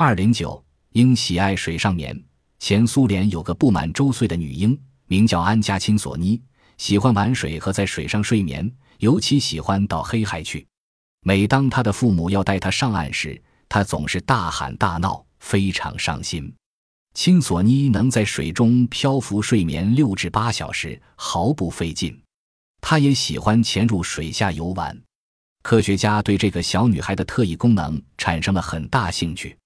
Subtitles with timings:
[0.00, 2.16] 二零九，因喜爱水上眠。
[2.60, 6.40] 前苏联有个不满周岁的女婴，名叫安佳钦索妮，
[6.76, 10.64] 喜欢玩水和在水上睡眠，尤其喜欢到黑海去。
[11.22, 16.54] 每当她的父母要带她上岸时，她总是大喊大闹，非常伤心。
[17.14, 22.16] 钦索妮能在水中漂浮睡眠六至八小时，毫不费劲。
[22.80, 24.96] 她也喜欢潜入水下游玩。
[25.64, 29.56] 科学家对这个小女孩的特异功能产生了很大兴趣。